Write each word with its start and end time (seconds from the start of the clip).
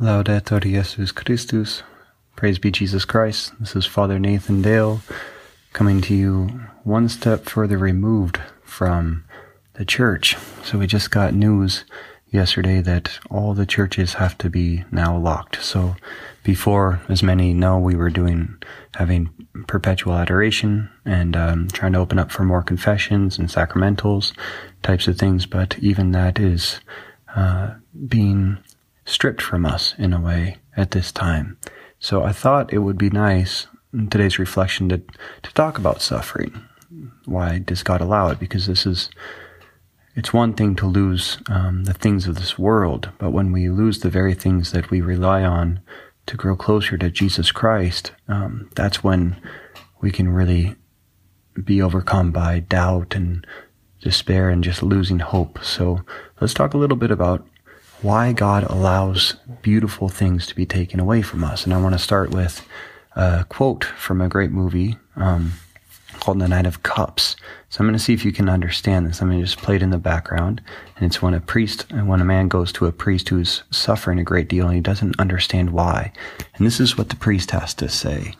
Laudetur 0.00 0.62
Jesus 0.62 1.12
Christus. 1.12 1.82
Praise 2.34 2.58
be 2.58 2.70
Jesus 2.70 3.04
Christ. 3.04 3.52
This 3.60 3.76
is 3.76 3.84
Father 3.84 4.18
Nathan 4.18 4.62
Dail 4.62 5.02
coming 5.74 6.00
to 6.00 6.14
you 6.14 6.46
one 6.84 7.06
step 7.10 7.44
further 7.44 7.76
removed 7.76 8.40
from 8.62 9.24
the 9.74 9.84
church. 9.84 10.38
So 10.64 10.78
we 10.78 10.86
just 10.86 11.10
got 11.10 11.34
news 11.34 11.84
yesterday 12.30 12.80
that 12.80 13.18
all 13.28 13.52
the 13.52 13.66
churches 13.66 14.14
have 14.14 14.38
to 14.38 14.48
be 14.48 14.84
now 14.90 15.18
locked. 15.18 15.62
So 15.62 15.96
before, 16.44 17.02
as 17.10 17.22
many 17.22 17.52
know, 17.52 17.78
we 17.78 17.94
were 17.94 18.08
doing 18.08 18.56
having 18.94 19.28
perpetual 19.66 20.14
adoration 20.14 20.88
and 21.04 21.36
um, 21.36 21.68
trying 21.68 21.92
to 21.92 21.98
open 21.98 22.18
up 22.18 22.30
for 22.30 22.44
more 22.44 22.62
confessions 22.62 23.38
and 23.38 23.50
sacramentals 23.50 24.32
types 24.82 25.08
of 25.08 25.18
things. 25.18 25.44
But 25.44 25.78
even 25.78 26.12
that 26.12 26.38
is 26.38 26.80
uh, 27.36 27.74
being 28.08 28.56
stripped 29.10 29.42
from 29.42 29.66
us 29.66 29.94
in 29.98 30.12
a 30.12 30.20
way 30.20 30.58
at 30.76 30.92
this 30.92 31.10
time. 31.12 31.58
So 31.98 32.22
I 32.22 32.32
thought 32.32 32.72
it 32.72 32.78
would 32.78 32.96
be 32.96 33.10
nice 33.10 33.66
in 33.92 34.08
today's 34.08 34.38
reflection 34.38 34.88
to, 34.88 34.98
to 35.42 35.54
talk 35.54 35.78
about 35.78 36.00
suffering. 36.00 36.62
Why 37.24 37.58
does 37.58 37.82
God 37.82 38.00
allow 38.00 38.28
it? 38.28 38.38
Because 38.38 38.66
this 38.66 38.86
is, 38.86 39.10
it's 40.14 40.32
one 40.32 40.54
thing 40.54 40.76
to 40.76 40.86
lose 40.86 41.38
um, 41.48 41.84
the 41.84 41.92
things 41.92 42.26
of 42.26 42.36
this 42.36 42.58
world, 42.58 43.10
but 43.18 43.32
when 43.32 43.52
we 43.52 43.68
lose 43.68 44.00
the 44.00 44.10
very 44.10 44.34
things 44.34 44.72
that 44.72 44.90
we 44.90 45.00
rely 45.00 45.42
on 45.42 45.80
to 46.26 46.36
grow 46.36 46.56
closer 46.56 46.96
to 46.96 47.10
Jesus 47.10 47.52
Christ, 47.52 48.12
um, 48.28 48.70
that's 48.76 49.02
when 49.02 49.40
we 50.00 50.10
can 50.10 50.28
really 50.28 50.76
be 51.62 51.82
overcome 51.82 52.30
by 52.30 52.60
doubt 52.60 53.14
and 53.14 53.46
despair 54.00 54.48
and 54.48 54.64
just 54.64 54.82
losing 54.82 55.18
hope. 55.18 55.62
So 55.62 56.00
let's 56.40 56.54
talk 56.54 56.74
a 56.74 56.78
little 56.78 56.96
bit 56.96 57.10
about 57.10 57.46
why 58.02 58.32
God 58.32 58.64
allows 58.64 59.34
beautiful 59.62 60.08
things 60.08 60.46
to 60.46 60.54
be 60.54 60.66
taken 60.66 61.00
away 61.00 61.22
from 61.22 61.44
us. 61.44 61.64
And 61.64 61.74
I 61.74 61.80
want 61.80 61.94
to 61.94 61.98
start 61.98 62.30
with 62.30 62.66
a 63.16 63.44
quote 63.48 63.84
from 63.84 64.20
a 64.20 64.28
great 64.28 64.50
movie 64.50 64.96
um, 65.16 65.52
called 66.20 66.38
The 66.38 66.48
Knight 66.48 66.66
of 66.66 66.82
Cups. 66.82 67.36
So 67.68 67.80
I'm 67.80 67.86
going 67.86 67.98
to 67.98 68.02
see 68.02 68.14
if 68.14 68.24
you 68.24 68.32
can 68.32 68.48
understand 68.48 69.06
this. 69.06 69.20
I'm 69.20 69.28
going 69.28 69.40
to 69.40 69.46
just 69.46 69.58
play 69.58 69.76
it 69.76 69.82
in 69.82 69.90
the 69.90 69.98
background. 69.98 70.60
And 70.96 71.06
it's 71.06 71.22
when 71.22 71.34
a 71.34 71.40
priest, 71.40 71.90
when 71.92 72.20
a 72.20 72.24
man 72.24 72.48
goes 72.48 72.72
to 72.72 72.86
a 72.86 72.92
priest 72.92 73.28
who's 73.28 73.62
suffering 73.70 74.18
a 74.18 74.24
great 74.24 74.48
deal 74.48 74.66
and 74.66 74.74
he 74.74 74.80
doesn't 74.80 75.18
understand 75.20 75.70
why. 75.70 76.12
And 76.54 76.66
this 76.66 76.80
is 76.80 76.96
what 76.96 77.08
the 77.08 77.16
priest 77.16 77.50
has 77.52 77.74
to 77.74 77.88
say. 77.88 78.34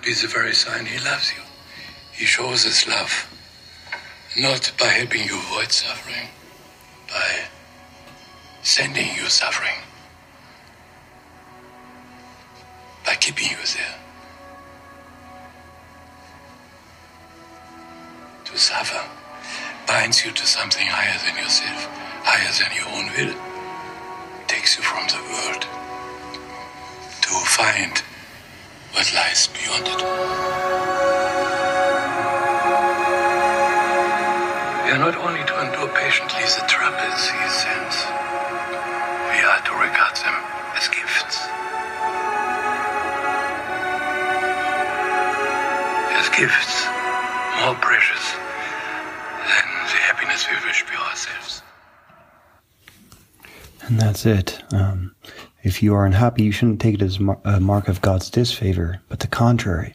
The 0.00 0.28
very 0.28 0.54
sign 0.54 0.86
he 0.86 0.98
loves 1.04 1.32
you. 1.32 1.42
He 2.12 2.24
shows 2.24 2.64
his 2.64 2.86
love 2.88 3.28
not 4.38 4.72
by 4.78 4.86
helping 4.86 5.24
you 5.26 5.36
avoid 5.36 5.70
suffering, 5.70 6.28
by 7.08 7.44
sending 8.62 9.08
you 9.14 9.28
suffering, 9.28 9.76
by 13.04 13.14
keeping 13.16 13.50
you 13.50 13.56
there. 13.56 13.98
To 18.46 18.58
suffer 18.58 19.02
binds 19.86 20.24
you 20.24 20.32
to 20.32 20.46
something 20.46 20.86
higher 20.86 21.18
than 21.26 21.42
yourself, 21.42 21.86
higher 22.24 22.52
than 22.60 22.72
your 22.76 22.88
own 22.96 23.10
will, 23.16 23.34
takes 24.46 24.76
you 24.76 24.82
from 24.82 25.06
the 25.08 25.22
world 25.32 25.66
to 27.22 27.30
find 27.46 28.02
what 28.92 29.12
lies 29.14 29.48
beyond 29.48 29.88
it. 29.88 30.00
We 34.84 34.90
are 34.92 34.98
not 34.98 35.16
only 35.16 35.44
to 35.44 35.54
endure 35.64 35.88
patiently 35.96 36.44
the 36.44 36.64
troubles 36.68 37.22
he 37.28 37.48
sends, 37.48 37.96
we 39.32 39.38
are 39.40 39.60
to 39.64 39.72
regard 39.80 40.16
them 40.16 40.36
as 40.76 40.88
gifts. 40.88 41.38
As 46.20 46.28
gifts 46.36 46.86
more 47.64 47.74
precious 47.76 48.24
than 49.48 49.66
the 49.88 49.98
happiness 50.04 50.46
we 50.50 50.56
wish 50.66 50.82
for 50.82 50.96
ourselves. 51.08 51.62
And 53.82 53.98
that's 53.98 54.26
it. 54.26 54.62
Um, 54.72 55.14
if 55.62 55.82
you 55.82 55.94
are 55.94 56.04
unhappy, 56.04 56.42
you 56.44 56.52
shouldn't 56.52 56.80
take 56.80 56.96
it 56.96 57.02
as 57.02 57.18
a 57.44 57.60
mark 57.60 57.88
of 57.88 58.00
God's 58.00 58.30
disfavor, 58.30 59.00
but 59.08 59.20
the 59.20 59.28
contrary. 59.28 59.94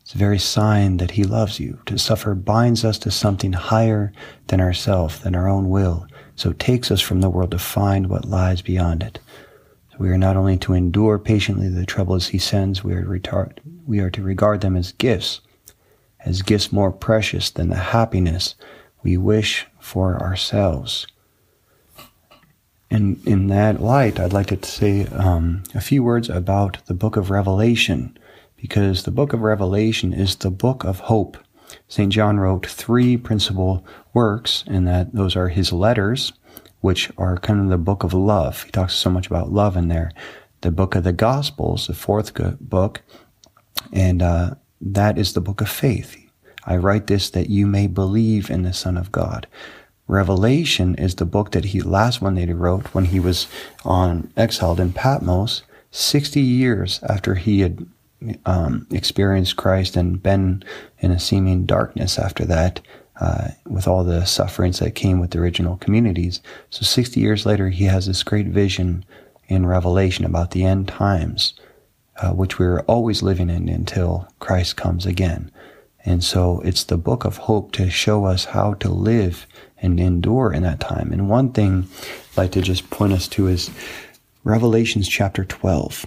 It's 0.00 0.14
a 0.14 0.18
very 0.18 0.38
sign 0.38 0.96
that 0.96 1.12
He 1.12 1.24
loves 1.24 1.60
you. 1.60 1.78
To 1.86 1.98
suffer 1.98 2.34
binds 2.34 2.84
us 2.84 2.98
to 3.00 3.10
something 3.10 3.52
higher 3.52 4.12
than 4.46 4.60
ourself, 4.60 5.20
than 5.20 5.34
our 5.34 5.48
own 5.48 5.68
will. 5.68 6.06
So 6.34 6.52
takes 6.52 6.90
us 6.90 7.00
from 7.00 7.20
the 7.20 7.30
world 7.30 7.50
to 7.50 7.58
find 7.58 8.08
what 8.08 8.24
lies 8.24 8.62
beyond 8.62 9.02
it. 9.02 9.20
So 9.92 9.98
we 9.98 10.08
are 10.08 10.18
not 10.18 10.36
only 10.36 10.56
to 10.58 10.72
endure 10.72 11.18
patiently 11.18 11.68
the 11.68 11.84
troubles 11.86 12.28
He 12.28 12.38
sends, 12.38 12.82
we 12.82 12.94
are, 12.94 13.04
retard- 13.04 13.58
we 13.86 14.00
are 14.00 14.10
to 14.10 14.22
regard 14.22 14.62
them 14.62 14.76
as 14.76 14.92
gifts, 14.92 15.42
as 16.24 16.42
gifts 16.42 16.72
more 16.72 16.90
precious 16.90 17.50
than 17.50 17.68
the 17.68 17.76
happiness 17.76 18.54
we 19.02 19.16
wish 19.16 19.66
for 19.78 20.20
ourselves. 20.20 21.06
And 22.90 23.20
in 23.26 23.48
that 23.48 23.82
light, 23.82 24.18
I'd 24.18 24.32
like 24.32 24.46
to 24.48 24.68
say 24.68 25.06
um, 25.06 25.62
a 25.74 25.80
few 25.80 26.02
words 26.02 26.28
about 26.28 26.84
the 26.86 26.94
book 26.94 27.16
of 27.16 27.30
Revelation, 27.30 28.16
because 28.56 29.02
the 29.02 29.10
book 29.10 29.32
of 29.32 29.42
Revelation 29.42 30.12
is 30.12 30.36
the 30.36 30.50
book 30.50 30.84
of 30.84 31.00
hope. 31.00 31.36
St. 31.86 32.10
John 32.10 32.38
wrote 32.40 32.66
three 32.66 33.16
principal 33.16 33.84
works, 34.14 34.64
and 34.66 34.86
that 34.86 35.14
those 35.14 35.36
are 35.36 35.48
his 35.48 35.72
letters, 35.72 36.32
which 36.80 37.10
are 37.18 37.36
kind 37.38 37.60
of 37.60 37.68
the 37.68 37.76
book 37.78 38.04
of 38.04 38.14
love. 38.14 38.62
He 38.62 38.70
talks 38.70 38.94
so 38.94 39.10
much 39.10 39.26
about 39.26 39.52
love 39.52 39.76
in 39.76 39.88
there. 39.88 40.10
The 40.62 40.70
book 40.70 40.94
of 40.94 41.04
the 41.04 41.12
Gospels, 41.12 41.86
the 41.86 41.94
fourth 41.94 42.32
book, 42.60 43.02
and 43.92 44.22
uh, 44.22 44.54
that 44.80 45.18
is 45.18 45.34
the 45.34 45.40
book 45.40 45.60
of 45.60 45.68
faith. 45.68 46.16
I 46.64 46.76
write 46.76 47.06
this 47.06 47.30
that 47.30 47.48
you 47.48 47.66
may 47.66 47.86
believe 47.86 48.50
in 48.50 48.62
the 48.62 48.72
Son 48.72 48.96
of 48.96 49.12
God. 49.12 49.46
Revelation 50.08 50.94
is 50.94 51.14
the 51.14 51.26
book 51.26 51.52
that 51.52 51.66
he 51.66 51.80
last 51.80 52.20
one 52.22 52.34
that 52.34 52.48
he 52.48 52.54
wrote 52.54 52.86
when 52.94 53.04
he 53.04 53.20
was 53.20 53.46
on 53.84 54.32
exiled 54.36 54.80
in 54.80 54.92
Patmos, 54.92 55.62
sixty 55.90 56.40
years 56.40 57.00
after 57.08 57.34
he 57.34 57.60
had 57.60 57.86
um, 58.46 58.86
experienced 58.90 59.56
Christ 59.56 59.96
and 59.96 60.20
been 60.22 60.64
in 60.98 61.12
a 61.12 61.20
seeming 61.20 61.66
darkness 61.66 62.18
after 62.18 62.44
that, 62.46 62.80
uh, 63.20 63.48
with 63.66 63.86
all 63.86 64.02
the 64.02 64.24
sufferings 64.24 64.78
that 64.78 64.94
came 64.94 65.20
with 65.20 65.30
the 65.30 65.38
original 65.38 65.76
communities. 65.76 66.40
So 66.70 66.82
sixty 66.82 67.20
years 67.20 67.44
later, 67.44 67.68
he 67.68 67.84
has 67.84 68.06
this 68.06 68.22
great 68.22 68.46
vision 68.46 69.04
in 69.46 69.66
Revelation 69.66 70.24
about 70.24 70.50
the 70.50 70.64
end 70.64 70.88
times, 70.88 71.52
uh, 72.16 72.32
which 72.32 72.58
we're 72.58 72.80
always 72.80 73.22
living 73.22 73.50
in 73.50 73.68
until 73.68 74.26
Christ 74.40 74.76
comes 74.76 75.04
again. 75.06 75.50
And 76.04 76.24
so 76.24 76.60
it's 76.60 76.84
the 76.84 76.96
book 76.96 77.26
of 77.26 77.36
hope 77.36 77.72
to 77.72 77.90
show 77.90 78.24
us 78.24 78.46
how 78.46 78.74
to 78.74 78.88
live 78.88 79.46
and 79.80 79.98
endure 80.00 80.52
in 80.52 80.62
that 80.62 80.80
time. 80.80 81.12
And 81.12 81.28
one 81.28 81.52
thing 81.52 81.88
I'd 82.32 82.36
like 82.36 82.52
to 82.52 82.62
just 82.62 82.90
point 82.90 83.12
us 83.12 83.28
to 83.28 83.46
is 83.46 83.70
Revelations 84.44 85.08
chapter 85.08 85.44
12. 85.44 86.06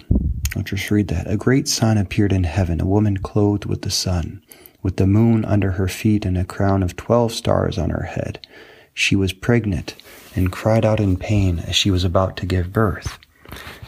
I'll 0.56 0.62
just 0.62 0.90
read 0.90 1.08
that. 1.08 1.30
A 1.30 1.36
great 1.36 1.68
sign 1.68 1.96
appeared 1.96 2.32
in 2.32 2.44
heaven, 2.44 2.80
a 2.80 2.86
woman 2.86 3.18
clothed 3.18 3.64
with 3.64 3.82
the 3.82 3.90
sun, 3.90 4.42
with 4.82 4.96
the 4.96 5.06
moon 5.06 5.44
under 5.44 5.72
her 5.72 5.88
feet 5.88 6.24
and 6.24 6.36
a 6.36 6.44
crown 6.44 6.82
of 6.82 6.96
12 6.96 7.32
stars 7.32 7.78
on 7.78 7.90
her 7.90 8.04
head. 8.04 8.46
She 8.94 9.16
was 9.16 9.32
pregnant 9.32 9.94
and 10.34 10.52
cried 10.52 10.84
out 10.84 11.00
in 11.00 11.16
pain 11.16 11.60
as 11.60 11.76
she 11.76 11.90
was 11.90 12.04
about 12.04 12.36
to 12.38 12.46
give 12.46 12.72
birth. 12.72 13.18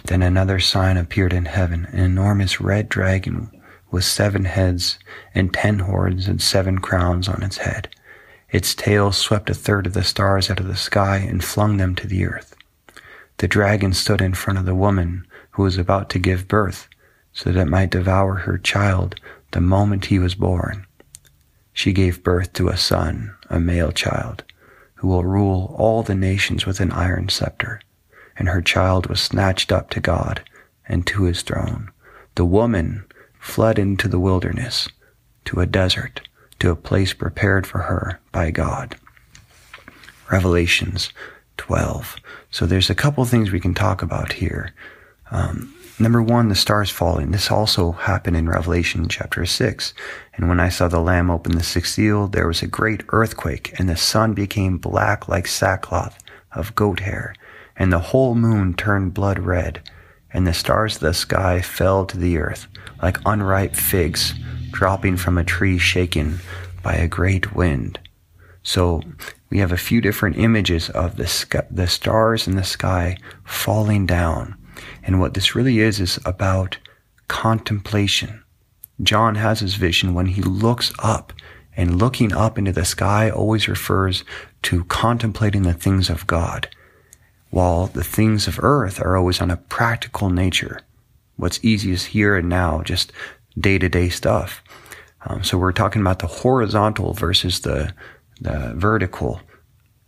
Then 0.05 0.23
another 0.23 0.61
sign 0.61 0.97
appeared 0.97 1.33
in 1.33 1.47
heaven, 1.47 1.87
an 1.93 1.99
enormous 1.99 2.61
red 2.61 2.89
dragon 2.89 3.51
with 3.91 4.05
seven 4.05 4.45
heads 4.45 4.99
and 5.35 5.53
ten 5.53 5.79
horns 5.81 6.27
and 6.27 6.41
seven 6.41 6.79
crowns 6.79 7.29
on 7.29 7.43
its 7.43 7.59
head. 7.59 7.89
Its 8.55 8.73
tail 8.73 9.11
swept 9.11 9.51
a 9.51 9.55
third 9.55 9.85
of 9.85 9.95
the 9.95 10.05
stars 10.05 10.49
out 10.49 10.61
of 10.61 10.69
the 10.69 10.77
sky 10.77 11.17
and 11.17 11.43
flung 11.43 11.77
them 11.77 11.97
to 11.97 12.07
the 12.07 12.25
earth. 12.25 12.55
The 13.39 13.49
dragon 13.49 13.93
stood 13.93 14.23
in 14.23 14.33
front 14.33 14.61
of 14.61 14.65
the 14.65 14.77
woman 14.77 15.27
who 15.51 15.65
was 15.65 15.77
about 15.77 16.09
to 16.11 16.21
give 16.21 16.47
birth 16.47 16.89
so 17.33 17.51
that 17.51 17.61
it 17.61 17.65
might 17.65 17.91
devour 17.91 18.37
her 18.37 18.57
child 18.57 19.17
the 19.51 19.61
moment 19.61 20.05
he 20.05 20.21
was 20.21 20.37
born. 20.37 20.87
She 21.73 21.93
gave 21.93 22.23
birth 22.23 22.53
to 22.53 22.69
a 22.69 22.77
son, 22.77 23.35
a 23.51 23.59
male 23.59 23.91
child, 23.91 24.45
who 24.95 25.09
will 25.09 25.25
rule 25.25 25.75
all 25.77 26.05
the 26.05 26.15
nations 26.15 26.65
with 26.65 26.79
an 26.79 26.93
iron 26.93 27.31
scepter. 27.31 27.81
and 28.37 28.49
her 28.49 28.63
child 28.63 29.07
was 29.07 29.21
snatched 29.21 29.73
up 29.73 29.91
to 29.91 30.01
God 30.01 30.43
and 30.89 31.05
to 31.09 31.25
his 31.25 31.43
throne. 31.43 31.91
The 32.37 32.45
woman 32.45 33.05
fled 33.41 33.81
into 33.81 34.07
the 34.07 34.21
wilderness, 34.21 34.89
to 35.47 35.61
a 35.61 35.67
desert, 35.67 36.21
to 36.65 36.71
a 36.71 36.77
place 36.77 37.13
prepared 37.13 37.67
for 37.67 37.81
her 37.81 38.19
by 38.33 38.51
God. 38.51 38.97
Revelations 40.33 41.13
12. 41.59 42.17
So 42.51 42.65
there's 42.65 42.89
a 42.89 42.95
couple 42.95 43.23
things 43.27 43.51
we 43.51 43.61
can 43.61 43.75
talk 43.75 44.01
about 44.01 44.33
here. 44.33 44.73
Um, 45.31 45.75
number 45.99 46.23
one, 46.23 46.49
the 46.49 46.55
stars 46.55 46.89
falling. 46.89 47.33
This 47.33 47.51
also 47.51 47.93
happened 47.93 48.39
in 48.39 48.49
Revelation 48.49 49.09
chapter 49.09 49.45
6. 49.45 49.93
And 50.37 50.49
when 50.49 50.59
I 50.59 50.71
saw 50.71 50.89
the 50.89 51.01
Lamb 51.01 51.31
open 51.31 51.53
the 51.53 51.63
sixth 51.63 51.93
seal, 51.93 52.29
there 52.29 52.49
was 52.49 52.63
a 52.63 52.67
great 52.67 53.03
earthquake, 53.11 53.75
and 53.79 53.87
the 53.87 53.97
sun 53.97 54.33
became 54.33 54.79
black 54.79 55.29
like 55.29 55.47
sackcloth 55.47 56.19
of 56.53 56.75
goat 56.75 57.01
hair, 57.01 57.35
and 57.77 57.93
the 57.93 57.99
whole 57.99 58.35
moon 58.35 58.73
turned 58.73 59.13
blood 59.13 59.39
red, 59.39 59.83
and 60.33 60.47
the 60.47 60.55
stars 60.55 60.95
of 60.95 61.03
the 61.03 61.13
sky 61.13 61.61
fell 61.61 62.07
to 62.07 62.17
the 62.17 62.39
earth 62.39 62.69
like 63.03 63.19
unripe 63.27 63.77
figs 63.77 64.33
dropping 64.75 65.17
from 65.17 65.39
a 65.39 65.45
tree 65.45 65.79
shaken 65.79 66.41
by 66.83 66.95
a 66.95 67.09
great 67.09 67.55
wind. 67.55 67.99
So 68.65 69.03
we 69.51 69.59
have 69.59 69.73
a 69.73 69.77
few 69.77 70.01
different 70.01 70.37
images 70.37 70.91
of 70.91 71.17
the, 71.17 71.65
the 71.71 71.87
stars 71.87 72.49
in 72.49 72.57
the 72.57 72.65
sky 72.65 73.17
falling 73.45 74.05
down. 74.05 74.57
And 75.05 75.21
what 75.21 75.35
this 75.35 75.55
really 75.55 75.79
is, 75.79 76.01
is 76.01 76.19
about 76.25 76.79
contemplation. 77.29 78.43
John 79.01 79.37
has 79.37 79.61
his 79.61 79.75
vision 79.77 80.13
when 80.13 80.27
he 80.27 80.43
looks 80.43 80.93
up, 80.99 81.33
and 81.77 81.99
looking 81.99 82.33
up 82.33 82.59
into 82.59 82.73
the 82.73 82.85
sky 82.85 83.31
always 83.31 83.69
refers 83.69 84.25
to 84.63 84.85
contemplating 84.85 85.63
the 85.63 85.73
things 85.73 86.11
of 86.11 86.27
God, 86.27 86.69
while 87.51 87.87
the 87.87 88.05
things 88.05 88.49
of 88.49 88.59
earth 88.63 89.01
are 89.01 89.17
always 89.17 89.41
on 89.41 89.51
a 89.51 89.57
practical 89.57 90.31
nature. 90.31 90.81
What's 91.37 91.65
easiest 91.65 92.07
here 92.07 92.37
and 92.37 92.49
now, 92.49 92.83
just 92.83 93.13
day 93.59 93.79
to 93.79 93.89
day 93.89 94.09
stuff. 94.09 94.63
Um, 95.27 95.43
so 95.43 95.59
we're 95.59 95.73
talking 95.73 96.03
about 96.03 96.19
the 96.19 96.27
horizontal 96.27 97.13
versus 97.15 97.61
the 97.61 97.93
the 98.41 98.73
vertical. 98.77 99.41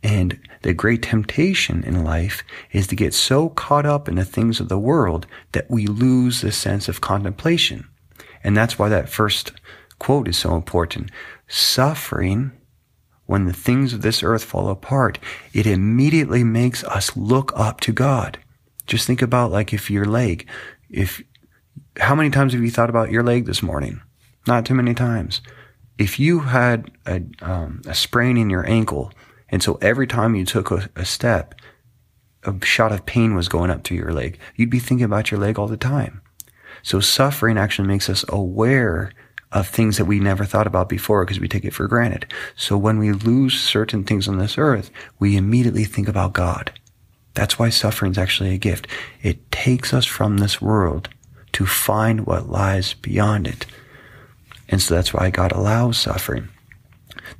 And 0.02 0.38
the 0.62 0.74
great 0.74 1.02
temptation 1.02 1.82
in 1.82 2.04
life 2.04 2.44
is 2.70 2.86
to 2.88 2.96
get 2.96 3.14
so 3.14 3.48
caught 3.48 3.86
up 3.86 4.08
in 4.08 4.16
the 4.16 4.24
things 4.24 4.60
of 4.60 4.68
the 4.68 4.78
world 4.78 5.26
that 5.52 5.70
we 5.70 5.86
lose 5.86 6.40
the 6.40 6.52
sense 6.52 6.88
of 6.88 7.00
contemplation. 7.00 7.88
And 8.44 8.56
that's 8.56 8.78
why 8.78 8.88
that 8.88 9.08
first 9.08 9.52
quote 9.98 10.28
is 10.28 10.36
so 10.36 10.54
important. 10.54 11.10
Suffering, 11.48 12.52
when 13.24 13.46
the 13.46 13.52
things 13.52 13.92
of 13.92 14.02
this 14.02 14.22
earth 14.22 14.44
fall 14.44 14.68
apart, 14.68 15.18
it 15.52 15.66
immediately 15.66 16.44
makes 16.44 16.84
us 16.84 17.16
look 17.16 17.52
up 17.56 17.80
to 17.80 17.92
God. 17.92 18.38
Just 18.86 19.06
think 19.06 19.22
about 19.22 19.50
like 19.50 19.72
if 19.72 19.90
your 19.90 20.04
leg, 20.04 20.46
if, 20.88 21.22
how 21.98 22.14
many 22.14 22.30
times 22.30 22.52
have 22.52 22.62
you 22.62 22.70
thought 22.70 22.90
about 22.90 23.10
your 23.10 23.24
leg 23.24 23.46
this 23.46 23.62
morning? 23.62 24.00
Not 24.46 24.64
too 24.64 24.75
many 24.75 24.94
times 24.94 25.40
if 25.98 26.19
you 26.19 26.40
had 26.40 26.90
a, 27.06 27.22
um, 27.40 27.81
a 27.87 27.94
sprain 27.94 28.37
in 28.37 28.50
your 28.50 28.69
ankle, 28.69 29.12
and 29.48 29.62
so 29.62 29.78
every 29.81 30.06
time 30.06 30.34
you 30.34 30.44
took 30.44 30.70
a, 30.70 30.88
a 30.94 31.04
step, 31.04 31.54
a 32.44 32.64
shot 32.64 32.93
of 32.93 33.06
pain 33.06 33.34
was 33.34 33.48
going 33.48 33.70
up 33.70 33.82
to 33.84 33.94
your 33.94 34.12
leg, 34.12 34.38
you'd 34.56 34.70
be 34.70 34.78
thinking 34.78 35.04
about 35.04 35.31
your 35.31 35.40
leg 35.40 35.58
all 35.58 35.69
the 35.69 35.76
time. 35.76 36.20
So 36.82 37.00
suffering 37.00 37.58
actually 37.58 37.88
makes 37.88 38.08
us 38.10 38.25
aware 38.28 39.12
of 39.52 39.66
things 39.66 39.96
that 39.96 40.04
we 40.04 40.20
never 40.20 40.44
thought 40.44 40.66
about 40.66 40.88
before 40.88 41.25
because 41.25 41.40
we 41.40 41.49
take 41.49 41.64
it 41.64 41.72
for 41.72 41.88
granted. 41.88 42.26
So 42.56 42.76
when 42.76 42.99
we 42.99 43.12
lose 43.12 43.58
certain 43.58 44.04
things 44.04 44.28
on 44.28 44.38
this 44.38 44.58
earth, 44.58 44.90
we 45.19 45.37
immediately 45.37 45.84
think 45.84 46.08
about 46.08 46.34
God. 46.34 46.72
That's 47.34 47.58
why 47.58 47.70
suffering 47.70 48.12
is 48.12 48.19
actually 48.19 48.54
a 48.54 48.58
gift. 48.58 48.87
It 49.22 49.50
takes 49.50 49.94
us 49.94 50.04
from 50.04 50.38
this 50.38 50.60
world 50.60 51.08
to 51.52 51.64
find 51.64 52.26
what 52.26 52.50
lies 52.50 52.94
beyond 52.94 53.46
it. 53.46 53.66
And 54.68 54.82
so 54.82 54.94
that's 54.94 55.14
why 55.14 55.30
God 55.30 55.52
allows 55.52 55.98
suffering. 55.98 56.48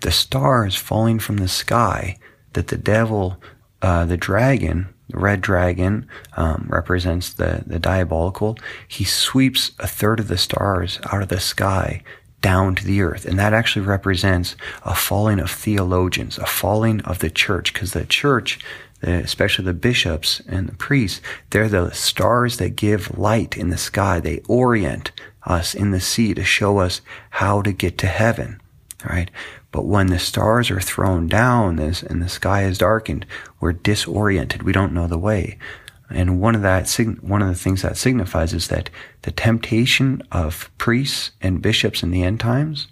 The 0.01 0.11
stars 0.11 0.77
falling 0.77 1.19
from 1.19 1.39
the 1.39 1.49
sky 1.49 2.19
that 2.53 2.69
the 2.69 2.77
devil, 2.77 3.41
uh, 3.83 4.05
the 4.05 4.17
dragon, 4.17 4.89
the 5.09 5.19
red 5.19 5.41
dragon, 5.41 6.09
um, 6.37 6.67
represents 6.69 7.33
the, 7.33 7.65
the 7.67 7.79
diabolical. 7.79 8.57
He 8.87 9.05
sweeps 9.05 9.73
a 9.79 9.87
third 9.87 10.21
of 10.21 10.29
the 10.29 10.39
stars 10.39 10.99
out 11.13 11.23
of 11.23 11.29
the 11.29 11.41
sky 11.41 12.03
down 12.41 12.75
to 12.77 12.85
the 12.85 13.03
earth. 13.03 13.25
And 13.25 13.39
that 13.39 13.53
actually 13.53 13.87
represents 13.87 14.57
a 14.85 14.95
falling 14.95 15.41
of 15.41 15.51
theologians, 15.51 16.39
a 16.39 16.47
falling 16.47 17.01
of 17.03 17.19
the 17.19 17.31
church, 17.31 17.73
because 17.73 17.93
the 17.93 18.05
church, 18.05 18.59
especially 19.03 19.65
the 19.65 19.75
bishops 19.75 20.41
and 20.47 20.69
the 20.69 20.75
priests, 20.75 21.21
they're 21.51 21.69
the 21.69 21.91
stars 21.93 22.59
that 22.59 22.77
give 22.77 23.19
light 23.19 23.57
in 23.57 23.71
the 23.71 23.79
sky. 23.79 24.21
They 24.21 24.41
orient 24.49 25.13
us 25.45 25.75
in 25.75 25.91
the 25.91 26.01
sea 26.01 26.35
to 26.35 26.45
show 26.45 26.79
us 26.79 27.01
how 27.31 27.63
to 27.63 27.73
get 27.73 27.99
to 27.99 28.07
heaven. 28.07 28.61
Right? 29.09 29.31
But 29.71 29.85
when 29.85 30.07
the 30.07 30.19
stars 30.19 30.71
are 30.71 30.81
thrown 30.81 31.29
down 31.29 31.77
this 31.77 32.03
and 32.03 32.23
the 32.23 32.29
sky 32.29 32.65
is 32.65 32.79
darkened, 32.79 33.27
we're 33.61 33.73
disoriented. 33.73 34.63
We 34.63 34.73
don't 34.73 34.95
know 34.95 35.07
the 35.07 35.19
way. 35.19 35.59
And 36.09 36.41
one 36.41 36.55
of 36.55 36.63
that, 36.63 36.89
one 37.21 37.43
of 37.43 37.49
the 37.49 37.55
things 37.55 37.83
that 37.83 37.97
signifies 37.97 38.53
is 38.53 38.69
that 38.69 38.91
the 39.23 39.33
temptation 39.33 40.23
of 40.31 40.71
priests 40.79 41.33
and 41.41 41.63
bishops 41.63 42.03
in 42.03 42.11
the 42.11 42.23
end 42.23 42.41
times 42.41 42.87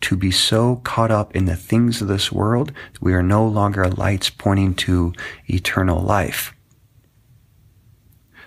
to 0.00 0.16
be 0.16 0.30
so 0.30 0.76
caught 0.76 1.10
up 1.10 1.34
in 1.34 1.44
the 1.44 1.56
things 1.56 2.00
of 2.00 2.08
this 2.08 2.32
world, 2.32 2.72
we 3.00 3.14
are 3.14 3.22
no 3.22 3.46
longer 3.46 3.88
lights 3.88 4.30
pointing 4.30 4.74
to 4.74 5.12
eternal 5.46 6.00
life. 6.00 6.54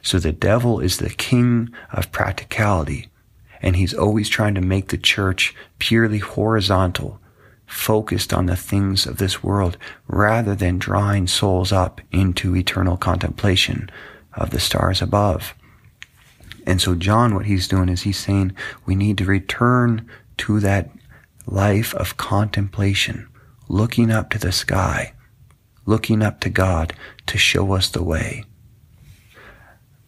So 0.02 0.20
the 0.20 0.32
devil 0.32 0.80
is 0.80 0.98
the 0.98 1.10
king 1.10 1.70
of 1.92 2.12
practicality 2.12 3.10
and 3.62 3.76
he's 3.76 3.94
always 3.94 4.30
trying 4.30 4.56
to 4.56 4.62
make 4.62 4.90
the 4.90 4.98
church 4.98 5.56
purely 5.80 6.20
horizontal, 6.20 7.20
focused 7.68 8.34
on 8.34 8.46
the 8.46 8.56
things 8.56 9.06
of 9.06 9.18
this 9.18 9.44
world, 9.44 9.78
rather 10.08 10.56
than 10.56 10.80
drawing 10.80 11.28
souls 11.28 11.72
up 11.72 12.02
into 12.12 12.56
eternal 12.56 12.98
contemplation 12.98 13.90
of 14.34 14.50
the 14.50 14.60
stars 14.60 15.02
above. 15.02 15.54
And 16.66 16.82
so 16.82 16.96
John, 16.96 17.36
what 17.36 17.46
he's 17.46 17.68
doing 17.68 17.90
is 17.90 18.02
he's 18.02 18.18
saying 18.18 18.56
we 18.86 18.96
need 18.96 19.18
to 19.20 19.26
return 19.26 20.10
to 20.38 20.60
that 20.62 20.90
life 21.46 21.94
of 21.96 22.18
contemplation, 22.18 23.28
looking 23.68 24.12
up 24.12 24.30
to 24.32 24.40
the 24.40 24.52
sky, 24.52 25.14
looking 25.86 26.22
up 26.22 26.40
to 26.42 26.50
God 26.50 26.94
to 27.28 27.38
show 27.38 27.74
us 27.74 27.90
the 27.90 28.04
way. 28.04 28.44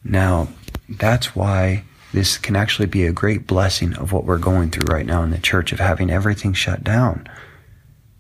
Now, 0.03 0.47
that's 0.87 1.35
why 1.35 1.83
this 2.13 2.37
can 2.37 2.55
actually 2.55 2.87
be 2.87 3.05
a 3.05 3.11
great 3.11 3.45
blessing 3.45 3.93
of 3.95 4.11
what 4.11 4.25
we're 4.25 4.37
going 4.37 4.71
through 4.71 4.93
right 4.93 5.05
now 5.05 5.23
in 5.23 5.29
the 5.29 5.37
church 5.37 5.71
of 5.71 5.79
having 5.79 6.09
everything 6.09 6.53
shut 6.53 6.83
down 6.83 7.27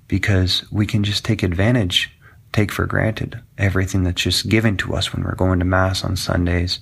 because 0.09 0.69
we 0.71 0.85
can 0.85 1.05
just 1.05 1.23
take 1.23 1.41
advantage, 1.43 2.11
take 2.51 2.73
for 2.73 2.85
granted 2.85 3.39
everything 3.57 4.03
that's 4.03 4.21
just 4.21 4.49
given 4.49 4.75
to 4.75 4.93
us 4.93 5.13
when 5.13 5.23
we're 5.23 5.35
going 5.35 5.59
to 5.59 5.65
mass 5.65 6.03
on 6.03 6.17
Sundays, 6.17 6.79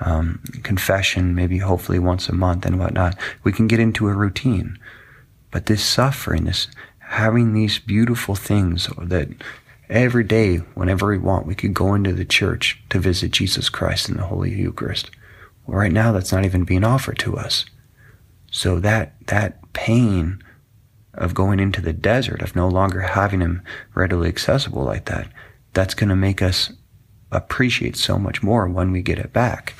um, 0.00 0.40
confession, 0.62 1.34
maybe 1.34 1.58
hopefully 1.58 1.98
once 1.98 2.28
a 2.28 2.34
month 2.34 2.64
and 2.64 2.78
whatnot. 2.78 3.18
We 3.44 3.52
can 3.52 3.66
get 3.66 3.80
into 3.80 4.08
a 4.08 4.14
routine. 4.14 4.78
But 5.50 5.66
this 5.66 5.84
suffering, 5.84 6.44
this 6.44 6.68
having 7.00 7.52
these 7.52 7.78
beautiful 7.78 8.34
things 8.34 8.88
that 8.98 9.28
every 9.88 10.24
day, 10.24 10.58
whenever 10.74 11.08
we 11.08 11.18
want, 11.18 11.46
we 11.46 11.56
could 11.56 11.74
go 11.74 11.94
into 11.94 12.12
the 12.12 12.24
church 12.24 12.80
to 12.90 13.00
visit 13.00 13.32
Jesus 13.32 13.68
Christ 13.68 14.08
in 14.08 14.18
the 14.18 14.24
Holy 14.26 14.54
Eucharist. 14.54 15.10
Well, 15.66 15.78
right 15.78 15.92
now, 15.92 16.12
that's 16.12 16.32
not 16.32 16.44
even 16.44 16.64
being 16.64 16.84
offered 16.84 17.18
to 17.20 17.36
us. 17.36 17.64
So 18.52 18.78
that, 18.80 19.14
that 19.26 19.72
pain 19.72 20.42
of 21.18 21.34
going 21.34 21.60
into 21.60 21.80
the 21.80 21.92
desert, 21.92 22.42
of 22.42 22.56
no 22.56 22.68
longer 22.68 23.00
having 23.00 23.40
him 23.40 23.62
readily 23.94 24.28
accessible 24.28 24.82
like 24.82 25.04
that, 25.06 25.28
that's 25.74 25.94
going 25.94 26.08
to 26.08 26.16
make 26.16 26.40
us 26.40 26.72
appreciate 27.30 27.96
so 27.96 28.18
much 28.18 28.42
more 28.42 28.66
when 28.66 28.90
we 28.90 29.02
get 29.02 29.18
it 29.18 29.32
back. 29.32 29.74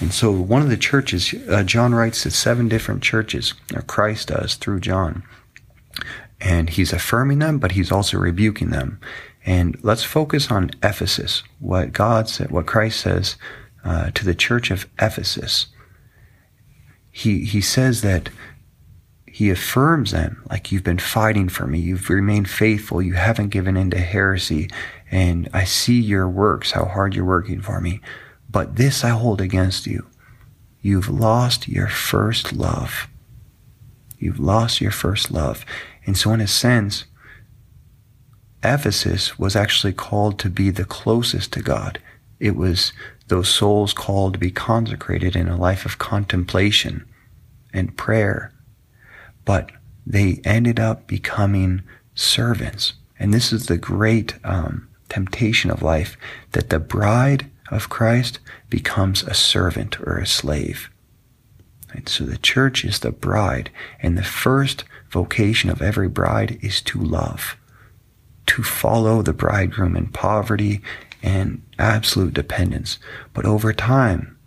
And 0.00 0.12
so 0.12 0.32
one 0.32 0.62
of 0.62 0.70
the 0.70 0.76
churches, 0.76 1.34
uh, 1.48 1.62
John 1.62 1.94
writes 1.94 2.22
to 2.22 2.30
seven 2.30 2.68
different 2.68 3.02
churches, 3.02 3.54
or 3.74 3.82
Christ 3.82 4.28
does 4.28 4.54
through 4.54 4.80
John. 4.80 5.22
And 6.40 6.70
he's 6.70 6.92
affirming 6.92 7.38
them, 7.38 7.58
but 7.58 7.72
he's 7.72 7.92
also 7.92 8.18
rebuking 8.18 8.70
them. 8.70 8.98
And 9.44 9.78
let's 9.82 10.02
focus 10.02 10.50
on 10.50 10.70
Ephesus, 10.82 11.42
what 11.58 11.92
God 11.92 12.28
said, 12.28 12.50
what 12.50 12.66
Christ 12.66 13.00
says 13.00 13.36
uh, 13.84 14.10
to 14.12 14.24
the 14.24 14.34
church 14.34 14.70
of 14.70 14.86
Ephesus, 14.98 15.66
he, 17.10 17.44
he 17.44 17.60
says 17.60 18.02
that 18.02 18.30
he 19.40 19.50
affirms 19.50 20.10
them 20.10 20.42
like 20.50 20.70
you've 20.70 20.84
been 20.84 20.98
fighting 20.98 21.48
for 21.48 21.66
me. 21.66 21.78
You've 21.78 22.10
remained 22.10 22.48
faithful. 22.48 23.00
You 23.00 23.14
haven't 23.14 23.48
given 23.48 23.76
in 23.76 23.90
to 23.90 23.98
heresy. 23.98 24.68
And 25.10 25.48
I 25.52 25.64
see 25.64 25.98
your 25.98 26.28
works, 26.28 26.72
how 26.72 26.84
hard 26.84 27.14
you're 27.14 27.24
working 27.24 27.60
for 27.60 27.80
me. 27.80 28.00
But 28.50 28.76
this 28.76 29.02
I 29.02 29.08
hold 29.08 29.40
against 29.40 29.86
you. 29.86 30.06
You've 30.82 31.08
lost 31.08 31.68
your 31.68 31.88
first 31.88 32.52
love. 32.52 33.08
You've 34.18 34.40
lost 34.40 34.80
your 34.80 34.90
first 34.90 35.30
love. 35.30 35.64
And 36.04 36.16
so 36.16 36.32
in 36.32 36.40
a 36.40 36.46
sense, 36.46 37.06
Ephesus 38.62 39.38
was 39.38 39.56
actually 39.56 39.94
called 39.94 40.38
to 40.40 40.50
be 40.50 40.70
the 40.70 40.84
closest 40.84 41.52
to 41.54 41.62
God 41.62 41.98
it 42.40 42.56
was 42.56 42.92
those 43.28 43.48
souls 43.48 43.92
called 43.92 44.32
to 44.32 44.38
be 44.38 44.50
consecrated 44.50 45.36
in 45.36 45.46
a 45.46 45.56
life 45.56 45.84
of 45.84 45.98
contemplation 45.98 47.04
and 47.72 47.96
prayer. 47.96 48.52
But 49.50 49.72
they 50.06 50.40
ended 50.44 50.78
up 50.78 51.08
becoming 51.08 51.82
servants. 52.14 52.92
And 53.18 53.34
this 53.34 53.52
is 53.52 53.66
the 53.66 53.78
great 53.78 54.34
um, 54.44 54.86
temptation 55.08 55.72
of 55.72 55.82
life 55.82 56.16
that 56.52 56.70
the 56.70 56.78
bride 56.78 57.50
of 57.68 57.88
Christ 57.88 58.38
becomes 58.68 59.24
a 59.24 59.34
servant 59.34 59.98
or 60.02 60.18
a 60.18 60.24
slave. 60.24 60.88
Right? 61.92 62.08
So 62.08 62.22
the 62.22 62.38
church 62.38 62.84
is 62.84 63.00
the 63.00 63.10
bride, 63.10 63.70
and 64.00 64.16
the 64.16 64.22
first 64.22 64.84
vocation 65.10 65.68
of 65.68 65.82
every 65.82 66.08
bride 66.08 66.60
is 66.62 66.80
to 66.82 67.00
love, 67.00 67.56
to 68.46 68.62
follow 68.62 69.20
the 69.20 69.32
bridegroom 69.32 69.96
in 69.96 70.06
poverty 70.06 70.80
and 71.24 71.60
absolute 71.76 72.34
dependence. 72.34 73.00
But 73.34 73.46
over 73.46 73.72
time, 73.72 74.38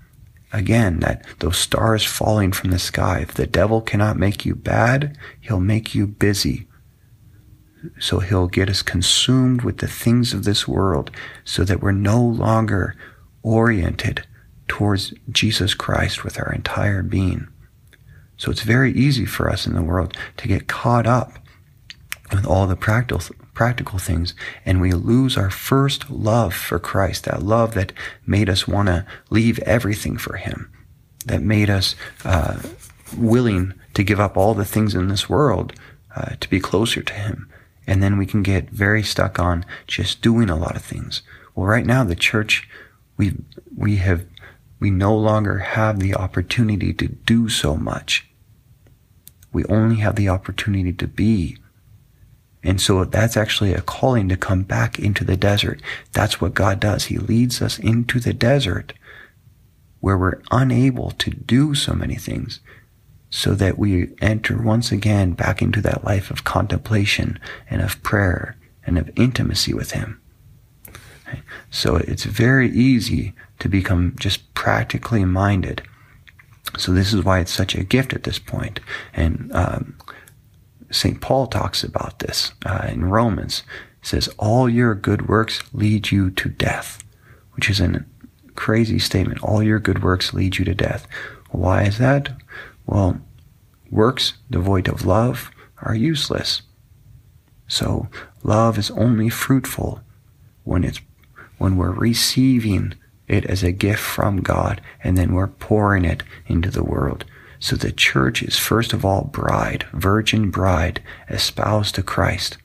again, 0.53 0.99
that 0.99 1.25
those 1.39 1.57
stars 1.57 2.05
falling 2.05 2.51
from 2.51 2.71
the 2.71 2.79
sky, 2.79 3.19
if 3.19 3.33
the 3.33 3.47
devil 3.47 3.81
cannot 3.81 4.17
make 4.17 4.45
you 4.45 4.55
bad, 4.55 5.17
he'll 5.41 5.59
make 5.59 5.93
you 5.93 6.07
busy. 6.07 6.67
So 7.99 8.19
he'll 8.19 8.47
get 8.47 8.69
us 8.69 8.81
consumed 8.81 9.63
with 9.63 9.79
the 9.79 9.87
things 9.87 10.33
of 10.33 10.45
this 10.45 10.67
world 10.67 11.11
so 11.43 11.65
that 11.65 11.81
we're 11.81 11.91
no 11.91 12.21
longer 12.21 12.95
oriented 13.41 14.25
towards 14.69 15.13
Jesus 15.29 15.73
Christ 15.73 16.23
with 16.23 16.39
our 16.39 16.53
entire 16.53 17.03
being. 17.03 17.47
So 18.37 18.51
it's 18.51 18.61
very 18.61 18.93
easy 18.93 19.25
for 19.25 19.49
us 19.49 19.67
in 19.67 19.73
the 19.73 19.81
world 19.81 20.15
to 20.37 20.47
get 20.47 20.67
caught 20.67 21.05
up 21.05 21.33
with 22.31 22.45
all 22.45 22.67
the 22.67 22.75
practical 22.75 23.35
practical 23.53 23.99
things 23.99 24.33
and 24.65 24.81
we 24.81 24.91
lose 24.91 25.37
our 25.37 25.49
first 25.49 26.09
love 26.09 26.53
for 26.53 26.79
Christ, 26.79 27.25
that 27.25 27.43
love 27.43 27.73
that 27.75 27.93
made 28.25 28.49
us 28.49 28.67
want 28.67 28.87
to 28.87 29.05
leave 29.29 29.59
everything 29.59 30.17
for 30.17 30.37
Him, 30.37 30.71
that 31.25 31.41
made 31.41 31.69
us 31.69 31.95
uh, 32.25 32.61
willing 33.17 33.73
to 33.93 34.03
give 34.03 34.19
up 34.19 34.37
all 34.37 34.53
the 34.53 34.65
things 34.65 34.95
in 34.95 35.07
this 35.07 35.29
world 35.29 35.73
uh, 36.15 36.35
to 36.39 36.49
be 36.49 36.59
closer 36.59 37.01
to 37.01 37.13
Him. 37.13 37.49
And 37.85 38.01
then 38.01 38.17
we 38.17 38.25
can 38.25 38.43
get 38.43 38.69
very 38.69 39.03
stuck 39.03 39.39
on 39.39 39.65
just 39.87 40.21
doing 40.21 40.49
a 40.49 40.55
lot 40.55 40.75
of 40.75 40.83
things. 40.83 41.21
Well, 41.53 41.67
right 41.67 41.85
now, 41.85 42.03
the 42.03 42.15
church, 42.15 42.67
we, 43.17 43.33
we 43.75 43.97
have, 43.97 44.25
we 44.79 44.89
no 44.89 45.15
longer 45.15 45.59
have 45.59 45.99
the 45.99 46.15
opportunity 46.15 46.93
to 46.93 47.07
do 47.07 47.49
so 47.49 47.75
much. 47.75 48.27
We 49.51 49.65
only 49.65 49.97
have 49.97 50.15
the 50.15 50.29
opportunity 50.29 50.93
to 50.93 51.07
be 51.07 51.57
and 52.63 52.79
so 52.79 53.03
that's 53.03 53.35
actually 53.35 53.73
a 53.73 53.81
calling 53.81 54.29
to 54.29 54.37
come 54.37 54.63
back 54.63 54.97
into 54.97 55.23
the 55.23 55.35
desert. 55.35 55.81
That's 56.13 56.39
what 56.39 56.53
God 56.53 56.79
does. 56.79 57.05
He 57.05 57.17
leads 57.17 57.61
us 57.61 57.77
into 57.77 58.19
the 58.19 58.33
desert 58.33 58.93
where 59.99 60.17
we're 60.17 60.41
unable 60.51 61.11
to 61.11 61.29
do 61.29 61.75
so 61.75 61.93
many 61.93 62.15
things 62.15 62.59
so 63.29 63.53
that 63.55 63.77
we 63.77 64.09
enter 64.21 64.61
once 64.61 64.91
again 64.91 65.31
back 65.31 65.61
into 65.61 65.81
that 65.81 66.03
life 66.03 66.29
of 66.29 66.43
contemplation 66.43 67.39
and 67.69 67.81
of 67.81 68.01
prayer 68.03 68.55
and 68.85 68.97
of 68.97 69.09
intimacy 69.17 69.73
with 69.73 69.91
Him. 69.91 70.21
So 71.71 71.95
it's 71.95 72.25
very 72.25 72.69
easy 72.69 73.33
to 73.59 73.67
become 73.67 74.15
just 74.19 74.53
practically 74.53 75.25
minded. 75.25 75.81
So 76.77 76.93
this 76.93 77.13
is 77.13 77.23
why 77.23 77.39
it's 77.39 77.51
such 77.51 77.75
a 77.75 77.83
gift 77.83 78.13
at 78.13 78.23
this 78.23 78.39
point. 78.39 78.79
And 79.13 79.51
um, 79.53 79.95
St. 80.93 81.19
Paul 81.19 81.47
talks 81.47 81.83
about 81.83 82.19
this 82.19 82.53
uh, 82.65 82.87
in 82.89 83.05
Romans. 83.05 83.63
He 84.01 84.07
says, 84.07 84.27
All 84.37 84.69
your 84.69 84.95
good 84.95 85.27
works 85.27 85.61
lead 85.73 86.11
you 86.11 86.29
to 86.31 86.49
death, 86.49 87.03
which 87.53 87.69
is 87.69 87.79
a 87.79 88.05
crazy 88.55 88.99
statement. 88.99 89.41
All 89.41 89.63
your 89.63 89.79
good 89.79 90.03
works 90.03 90.33
lead 90.33 90.57
you 90.57 90.65
to 90.65 90.75
death. 90.75 91.07
Why 91.51 91.83
is 91.83 91.97
that? 91.97 92.35
Well, 92.85 93.19
works 93.89 94.33
devoid 94.49 94.87
of 94.87 95.05
love 95.05 95.51
are 95.81 95.95
useless. 95.95 96.61
So 97.67 98.07
love 98.43 98.77
is 98.77 98.91
only 98.91 99.29
fruitful 99.29 100.01
when 100.63 100.83
it's 100.83 101.01
when 101.57 101.77
we're 101.77 101.91
receiving 101.91 102.93
it 103.27 103.45
as 103.45 103.63
a 103.63 103.71
gift 103.71 104.01
from 104.01 104.41
God 104.41 104.81
and 105.03 105.17
then 105.17 105.33
we're 105.33 105.47
pouring 105.47 106.05
it 106.05 106.23
into 106.47 106.69
the 106.69 106.83
world. 106.83 107.25
So 107.63 107.77
the 107.77 107.93
church 107.93 108.43
is 108.43 108.57
first 108.57 108.91
of 108.91 109.05
all 109.05 109.23
bride, 109.23 109.85
virgin 109.93 110.51
bride, 110.51 111.01
espoused 111.29 111.95
to 111.95 112.03
Christ. 112.03 112.57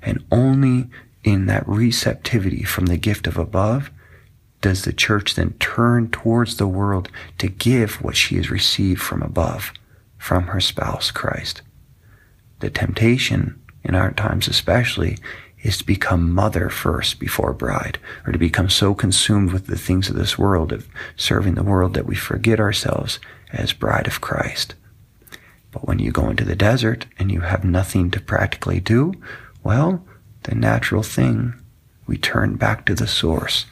And 0.00 0.24
only 0.30 0.88
in 1.24 1.46
that 1.46 1.66
receptivity 1.66 2.62
from 2.62 2.86
the 2.86 2.96
gift 2.96 3.26
of 3.26 3.36
above 3.36 3.90
does 4.60 4.82
the 4.82 4.92
church 4.92 5.34
then 5.34 5.54
turn 5.54 6.10
towards 6.10 6.58
the 6.58 6.68
world 6.68 7.08
to 7.38 7.48
give 7.48 8.00
what 8.00 8.16
she 8.16 8.36
has 8.36 8.52
received 8.52 9.02
from 9.02 9.20
above, 9.20 9.72
from 10.16 10.44
her 10.44 10.60
spouse, 10.60 11.10
Christ. 11.10 11.62
The 12.60 12.70
temptation, 12.70 13.60
in 13.82 13.96
our 13.96 14.12
times 14.12 14.46
especially, 14.46 15.18
is 15.64 15.78
to 15.78 15.84
become 15.84 16.32
mother 16.32 16.70
first 16.70 17.18
before 17.18 17.52
bride, 17.52 17.98
or 18.24 18.32
to 18.32 18.38
become 18.38 18.70
so 18.70 18.94
consumed 18.94 19.52
with 19.52 19.66
the 19.66 19.76
things 19.76 20.08
of 20.08 20.14
this 20.14 20.38
world, 20.38 20.70
of 20.70 20.86
serving 21.16 21.56
the 21.56 21.64
world, 21.64 21.94
that 21.94 22.06
we 22.06 22.14
forget 22.14 22.60
ourselves 22.60 23.18
as 23.52 23.72
bride 23.72 24.06
of 24.06 24.20
Christ. 24.20 24.74
But 25.70 25.86
when 25.86 25.98
you 25.98 26.10
go 26.12 26.28
into 26.28 26.44
the 26.44 26.56
desert 26.56 27.06
and 27.18 27.30
you 27.30 27.40
have 27.40 27.64
nothing 27.64 28.10
to 28.12 28.20
practically 28.20 28.80
do, 28.80 29.12
well, 29.62 30.04
the 30.44 30.54
natural 30.54 31.02
thing, 31.02 31.54
we 32.06 32.16
turn 32.16 32.56
back 32.56 32.86
to 32.86 32.94
the 32.94 33.06
source. 33.06 33.66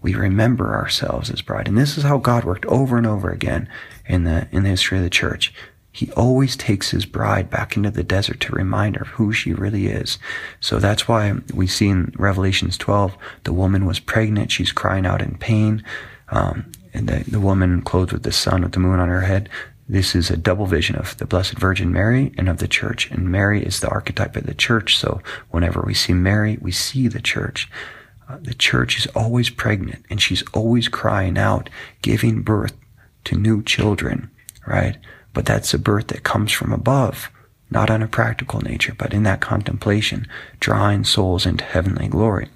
We 0.00 0.14
remember 0.14 0.74
ourselves 0.74 1.30
as 1.30 1.42
bride. 1.42 1.68
And 1.68 1.78
this 1.78 1.96
is 1.96 2.04
how 2.04 2.18
God 2.18 2.44
worked 2.44 2.66
over 2.66 2.96
and 2.96 3.06
over 3.06 3.30
again 3.30 3.68
in 4.06 4.24
the, 4.24 4.48
in 4.50 4.62
the 4.62 4.70
history 4.70 4.98
of 4.98 5.04
the 5.04 5.10
church. 5.10 5.52
He 5.92 6.10
always 6.12 6.56
takes 6.56 6.90
his 6.90 7.04
bride 7.04 7.50
back 7.50 7.76
into 7.76 7.90
the 7.90 8.02
desert 8.02 8.40
to 8.40 8.54
remind 8.54 8.96
her 8.96 9.02
of 9.02 9.08
who 9.08 9.32
she 9.32 9.52
really 9.52 9.88
is. 9.88 10.18
So 10.58 10.78
that's 10.78 11.06
why 11.06 11.34
we 11.52 11.66
see 11.66 11.88
in 11.88 12.14
Revelations 12.16 12.78
12, 12.78 13.14
the 13.44 13.52
woman 13.52 13.84
was 13.84 14.00
pregnant. 14.00 14.50
She's 14.50 14.72
crying 14.72 15.04
out 15.04 15.20
in 15.20 15.36
pain. 15.36 15.84
Um, 16.30 16.72
and 16.94 17.08
the, 17.08 17.24
the 17.30 17.40
woman 17.40 17.82
clothed 17.82 18.12
with 18.12 18.22
the 18.22 18.32
sun 18.32 18.62
with 18.62 18.72
the 18.72 18.80
moon 18.80 19.00
on 19.00 19.08
her 19.08 19.22
head. 19.22 19.48
This 19.88 20.14
is 20.14 20.30
a 20.30 20.36
double 20.36 20.66
vision 20.66 20.96
of 20.96 21.16
the 21.18 21.26
Blessed 21.26 21.58
Virgin 21.58 21.92
Mary 21.92 22.32
and 22.38 22.48
of 22.48 22.58
the 22.58 22.68
church. 22.68 23.10
And 23.10 23.30
Mary 23.30 23.62
is 23.62 23.80
the 23.80 23.88
archetype 23.88 24.36
of 24.36 24.46
the 24.46 24.54
church. 24.54 24.96
So 24.96 25.20
whenever 25.50 25.82
we 25.82 25.94
see 25.94 26.12
Mary, 26.12 26.58
we 26.60 26.72
see 26.72 27.08
the 27.08 27.20
church. 27.20 27.68
Uh, 28.28 28.38
the 28.40 28.54
church 28.54 28.98
is 28.98 29.06
always 29.08 29.50
pregnant 29.50 30.04
and 30.08 30.20
she's 30.20 30.44
always 30.54 30.88
crying 30.88 31.36
out, 31.36 31.68
giving 32.00 32.42
birth 32.42 32.74
to 33.24 33.36
new 33.36 33.62
children, 33.62 34.30
right? 34.66 34.96
But 35.34 35.46
that's 35.46 35.74
a 35.74 35.78
birth 35.78 36.08
that 36.08 36.22
comes 36.22 36.52
from 36.52 36.72
above, 36.72 37.30
not 37.70 37.90
on 37.90 38.02
a 38.02 38.08
practical 38.08 38.60
nature, 38.60 38.94
but 38.96 39.12
in 39.12 39.24
that 39.24 39.40
contemplation, 39.40 40.26
drawing 40.60 41.04
souls 41.04 41.46
into 41.46 41.64
heavenly 41.64 42.08
glory. 42.08 42.48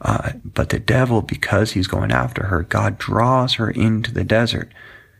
Uh, 0.00 0.32
but 0.44 0.68
the 0.68 0.78
devil, 0.78 1.22
because 1.22 1.72
he's 1.72 1.86
going 1.86 2.12
after 2.12 2.46
her, 2.46 2.62
God 2.62 2.98
draws 2.98 3.54
her 3.54 3.70
into 3.70 4.12
the 4.12 4.24
desert. 4.24 4.72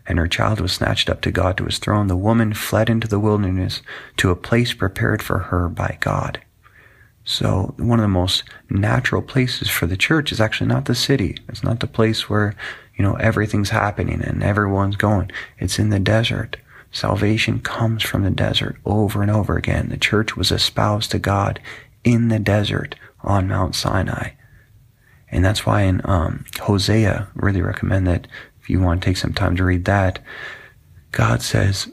And 0.06 0.18
her 0.18 0.28
child 0.28 0.60
was 0.60 0.72
snatched 0.72 1.10
up 1.10 1.20
to 1.22 1.32
God 1.32 1.56
to 1.56 1.64
his 1.64 1.78
throne. 1.78 2.06
The 2.06 2.16
woman 2.16 2.54
fled 2.54 2.88
into 2.88 3.08
the 3.08 3.18
wilderness 3.18 3.82
to 4.18 4.30
a 4.30 4.36
place 4.36 4.72
prepared 4.72 5.22
for 5.22 5.38
her 5.38 5.68
by 5.68 5.98
God. 6.00 6.40
So 7.24 7.74
one 7.76 7.98
of 7.98 8.04
the 8.04 8.08
most 8.08 8.44
natural 8.70 9.20
places 9.20 9.68
for 9.68 9.86
the 9.86 9.96
church 9.96 10.30
is 10.30 10.40
actually 10.40 10.68
not 10.68 10.84
the 10.84 10.94
city. 10.94 11.36
It's 11.48 11.64
not 11.64 11.80
the 11.80 11.88
place 11.88 12.30
where, 12.30 12.54
you 12.96 13.02
know, 13.02 13.14
everything's 13.14 13.70
happening 13.70 14.22
and 14.22 14.44
everyone's 14.44 14.94
going. 14.94 15.32
It's 15.58 15.80
in 15.80 15.90
the 15.90 15.98
desert. 15.98 16.56
Salvation 16.92 17.58
comes 17.58 18.04
from 18.04 18.22
the 18.22 18.30
desert 18.30 18.76
over 18.84 19.22
and 19.22 19.30
over 19.30 19.56
again. 19.56 19.88
The 19.88 19.96
church 19.96 20.36
was 20.36 20.52
espoused 20.52 21.10
to 21.10 21.18
God 21.18 21.58
in 22.04 22.28
the 22.28 22.38
desert 22.38 22.94
on 23.22 23.48
Mount 23.48 23.74
Sinai. 23.74 24.30
And 25.36 25.44
that's 25.44 25.66
why 25.66 25.82
in 25.82 26.00
um, 26.06 26.46
Hosea, 26.62 27.28
really 27.34 27.60
recommend 27.60 28.06
that 28.06 28.26
if 28.58 28.70
you 28.70 28.80
want 28.80 29.02
to 29.02 29.04
take 29.04 29.18
some 29.18 29.34
time 29.34 29.54
to 29.56 29.64
read 29.64 29.84
that, 29.84 30.18
God 31.12 31.42
says, 31.42 31.92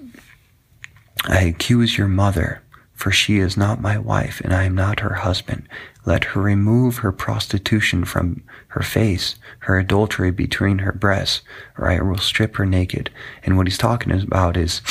I 1.25 1.41
accuse 1.41 1.97
your 1.97 2.07
mother, 2.07 2.63
for 2.93 3.11
she 3.11 3.39
is 3.39 3.57
not 3.57 3.81
my 3.81 3.97
wife, 3.97 4.39
and 4.39 4.53
I 4.53 4.63
am 4.63 4.75
not 4.75 5.01
her 5.01 5.15
husband. 5.15 5.67
Let 6.05 6.23
her 6.23 6.41
remove 6.41 6.99
her 6.99 7.11
prostitution 7.11 8.05
from 8.05 8.45
her 8.67 8.81
face, 8.81 9.35
her 9.59 9.77
adultery 9.77 10.31
between 10.31 10.79
her 10.79 10.93
breasts, 10.93 11.41
or 11.77 11.89
I 11.89 11.99
will 11.99 12.19
strip 12.19 12.55
her 12.55 12.65
naked. 12.65 13.09
And 13.43 13.57
what 13.57 13.67
he's 13.67 13.77
talking 13.77 14.13
about 14.13 14.55
is 14.55 14.81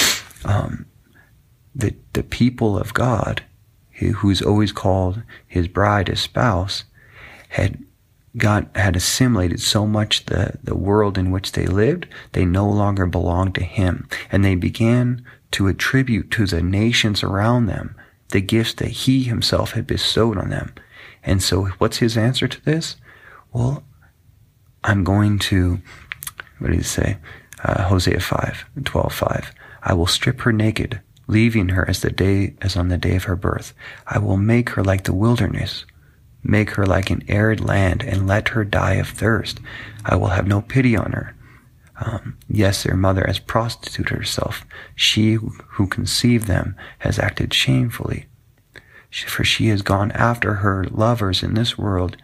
um, 0.44 0.84
the, 1.74 1.94
the 2.12 2.22
people 2.22 2.78
of 2.78 2.92
God, 2.92 3.42
who's 3.92 4.42
always 4.42 4.72
called 4.72 5.22
his 5.48 5.68
bride, 5.68 6.08
his 6.08 6.20
spouse, 6.20 6.84
had 7.48 7.82
God 8.36 8.68
had 8.74 8.96
assimilated 8.96 9.60
so 9.60 9.86
much 9.86 10.26
the, 10.26 10.58
the 10.62 10.76
world 10.76 11.18
in 11.18 11.30
which 11.30 11.52
they 11.52 11.66
lived, 11.66 12.06
they 12.32 12.44
no 12.44 12.68
longer 12.68 13.06
belonged 13.06 13.54
to 13.56 13.64
Him. 13.64 14.08
And 14.30 14.44
they 14.44 14.54
began 14.54 15.24
to 15.52 15.68
attribute 15.68 16.30
to 16.32 16.46
the 16.46 16.62
nations 16.62 17.22
around 17.22 17.66
them 17.66 17.94
the 18.30 18.40
gifts 18.40 18.74
that 18.74 18.88
He 18.88 19.24
Himself 19.24 19.72
had 19.72 19.86
bestowed 19.86 20.38
on 20.38 20.48
them. 20.48 20.74
And 21.22 21.42
so 21.42 21.66
what's 21.78 21.98
His 21.98 22.16
answer 22.16 22.48
to 22.48 22.64
this? 22.64 22.96
Well, 23.52 23.84
I'm 24.84 25.04
going 25.04 25.38
to, 25.40 25.80
what 26.58 26.70
did 26.70 26.76
he 26.76 26.82
say? 26.82 27.18
Uh, 27.62 27.84
Hosea 27.84 28.20
5, 28.20 28.64
12, 28.84 29.12
5. 29.12 29.52
I 29.82 29.94
will 29.94 30.06
strip 30.06 30.40
her 30.40 30.52
naked, 30.52 31.00
leaving 31.26 31.70
her 31.70 31.88
as 31.88 32.00
the 32.00 32.10
day, 32.10 32.54
as 32.60 32.76
on 32.76 32.88
the 32.88 32.98
day 32.98 33.16
of 33.16 33.24
her 33.24 33.36
birth. 33.36 33.74
I 34.06 34.18
will 34.18 34.36
make 34.36 34.70
her 34.70 34.82
like 34.82 35.04
the 35.04 35.12
wilderness, 35.12 35.84
make 36.42 36.70
her 36.70 36.86
like 36.86 37.10
an 37.10 37.24
arid 37.28 37.60
land, 37.60 38.02
and 38.02 38.26
let 38.26 38.48
her 38.48 38.64
die 38.64 38.94
of 38.94 39.08
thirst. 39.08 39.60
I 40.04 40.16
will 40.16 40.28
have 40.28 40.46
no 40.46 40.60
pity 40.60 40.96
on 40.96 41.12
her. 41.12 41.34
Um, 42.04 42.38
yes, 42.48 42.82
their 42.82 42.96
mother 42.96 43.24
has 43.26 43.38
prostituted 43.38 44.16
herself. 44.16 44.64
She 44.94 45.34
who 45.34 45.86
conceived 45.86 46.46
them 46.46 46.74
has 46.98 47.18
acted 47.18 47.54
shamefully. 47.54 48.26
For 49.10 49.44
she 49.44 49.68
has 49.68 49.82
gone 49.82 50.10
after 50.12 50.54
her 50.54 50.84
lovers 50.90 51.42
in 51.42 51.54
this 51.54 51.76
world, 51.76 52.16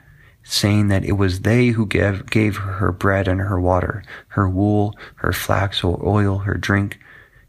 saying 0.42 0.88
that 0.88 1.04
it 1.04 1.12
was 1.12 1.40
they 1.40 1.68
who 1.68 1.86
gave, 1.86 2.26
gave 2.26 2.56
her 2.56 2.72
her 2.72 2.92
bread 2.92 3.28
and 3.28 3.40
her 3.40 3.60
water, 3.60 4.02
her 4.28 4.48
wool, 4.48 4.96
her 5.16 5.32
flax 5.32 5.84
or 5.84 6.00
oil, 6.04 6.38
her 6.38 6.54
drink. 6.54 6.98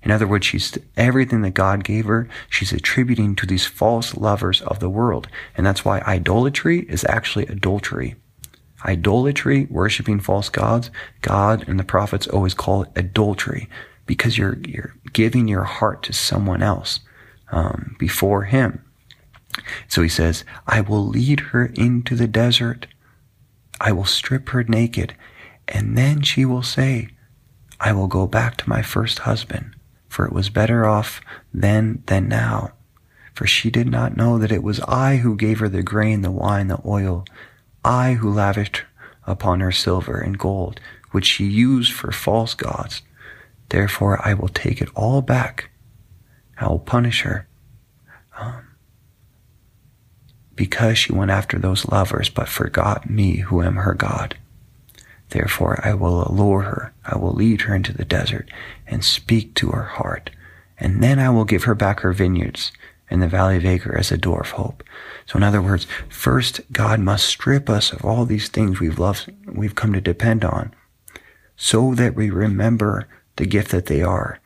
In 0.01 0.12
other 0.12 0.27
words, 0.27 0.46
she's 0.46 0.77
everything 0.96 1.41
that 1.41 1.51
God 1.51 1.84
gave 1.84 2.06
her, 2.06 2.29
she's 2.50 2.72
attributing 2.72 3.36
to 3.36 3.46
these 3.46 3.65
false 3.65 4.15
lovers 4.15 4.62
of 4.62 4.79
the 4.79 4.89
world. 4.89 5.27
And 5.58 5.65
that's 5.65 5.84
why 5.84 6.00
idolatry 6.01 6.82
is 6.89 7.03
actually 7.06 7.48
adultery. 7.48 8.15
Idolatry, 8.86 9.68
worshiping 9.70 10.22
false 10.22 10.48
gods, 10.48 10.89
God 11.22 11.68
and 11.68 11.77
the 11.77 11.84
prophets 11.84 12.27
always 12.27 12.53
call 12.53 12.84
it 12.84 12.89
adultery 12.96 13.68
because 14.06 14.38
you're, 14.38 14.58
you're 14.65 14.96
giving 15.12 15.48
your 15.48 15.65
heart 15.65 16.01
to 16.03 16.13
someone 16.13 16.63
else, 16.63 17.01
um, 17.51 17.96
before 18.00 18.44
Him. 18.44 18.84
So 19.88 20.01
he 20.01 20.10
says, 20.10 20.46
I 20.68 20.82
will 20.82 21.06
lead 21.06 21.39
her 21.51 21.65
into 21.65 22.15
the 22.15 22.27
desert. 22.27 22.88
I 23.82 23.91
will 23.91 24.06
strip 24.06 24.50
her 24.50 24.63
naked. 24.63 25.15
And 25.68 25.98
then 25.98 26.22
she 26.22 26.46
will 26.46 26.63
say, 26.63 27.10
I 27.79 27.94
will 27.94 28.08
go 28.08 28.27
back 28.27 28.58
to 28.58 28.70
my 28.70 28.82
first 28.82 29.20
husband, 29.20 29.75
for 30.20 30.26
it 30.26 30.34
was 30.34 30.50
better 30.50 30.86
off 30.86 31.22
then 31.54 32.04
than 32.08 32.28
now. 32.28 32.74
For 33.34 33.48
she 33.48 33.70
did 33.70 33.88
not 33.88 34.18
know 34.18 34.38
that 34.38 34.52
it 34.52 34.62
was 34.62 34.82
I 34.82 35.16
who 35.16 35.38
gave 35.38 35.60
her 35.60 35.70
the 35.70 35.82
grain, 35.82 36.24
the 36.24 36.30
wine, 36.30 36.68
the 36.68 36.82
oil, 36.86 37.24
I 37.86 38.16
who 38.16 38.30
lavished 38.30 38.84
upon 39.26 39.62
her 39.62 39.72
silver 39.72 40.20
and 40.20 40.38
gold, 40.38 40.82
which 41.12 41.26
she 41.26 41.46
used 41.46 41.94
for 41.94 42.12
false 42.12 42.54
gods. 42.54 43.02
Therefore 43.70 44.20
I 44.28 44.34
will 44.34 44.50
take 44.50 44.82
it 44.82 44.90
all 44.94 45.22
back. 45.22 45.70
I 46.58 46.68
will 46.68 46.80
punish 46.80 47.22
her. 47.22 47.48
Um, 48.38 48.76
because 50.54 50.98
she 50.98 51.14
went 51.14 51.32
after 51.32 51.58
those 51.58 51.88
lovers, 51.88 52.28
but 52.30 52.50
forgot 52.50 53.10
me 53.10 53.38
who 53.38 53.64
am 53.64 53.78
her 53.78 53.94
God. 53.94 54.36
Therefore 55.29 55.79
I 55.83 55.93
will 55.93 56.27
allure 56.27 56.62
her, 56.62 56.93
I 57.05 57.17
will 57.17 57.33
lead 57.33 57.62
her 57.62 57.75
into 57.75 57.93
the 57.93 58.05
desert, 58.05 58.50
and 58.88 59.03
speak 59.03 59.53
to 59.55 59.69
her 59.69 59.83
heart. 59.83 60.31
And 60.77 61.03
then 61.03 61.19
I 61.19 61.29
will 61.29 61.45
give 61.45 61.65
her 61.65 61.75
back 61.75 62.00
her 62.00 62.13
vineyards, 62.13 62.71
and 63.09 63.21
the 63.21 63.27
valley 63.27 63.57
of 63.57 63.65
Achor 63.65 63.98
as 63.98 64.12
a 64.12 64.17
door 64.17 64.41
of 64.41 64.51
hope. 64.51 64.83
So 65.25 65.38
in 65.38 65.43
other 65.43 65.62
words, 65.62 65.86
first 66.09 66.62
God 66.71 67.00
must 67.00 67.25
strip 67.25 67.69
us 67.69 67.91
of 67.91 68.03
all 68.05 68.25
these 68.25 68.50
things 68.50 68.79
we've 68.79 69.00
loved, 69.00 69.31
we've 69.45 69.75
come 69.75 69.93
to 69.93 70.01
depend 70.01 70.43
on, 70.43 70.74
so 71.55 71.93
that 71.95 72.15
we 72.15 72.29
remember 72.29 73.07
the 73.36 73.45
gift 73.45 73.71
that 73.71 73.86
they 73.88 74.01
are, 74.01 74.39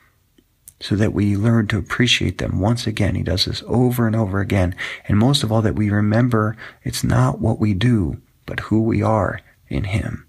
so 0.80 0.96
that 0.96 1.14
we 1.14 1.38
learn 1.38 1.68
to 1.68 1.78
appreciate 1.78 2.40
them 2.40 2.60
once 2.60 2.86
again. 2.86 3.16
He 3.16 3.24
does 3.24 3.46
this 3.46 3.64
over 3.68 4.06
and 4.06 4.16
over 4.16 4.42
again. 4.42 4.76
And 5.08 5.18
most 5.18 5.44
of 5.44 5.52
all, 5.52 5.62
that 5.62 5.76
we 5.76 5.90
remember 5.90 6.58
it's 6.84 7.04
not 7.04 7.40
what 7.40 7.60
we 7.60 7.74
do, 7.74 8.22
but 8.46 8.60
who 8.60 8.82
we 8.82 9.02
are 9.02 9.40
in 9.70 9.86
Him. 9.86 10.28